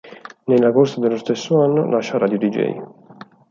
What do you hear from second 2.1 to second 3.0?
Radio Deejay.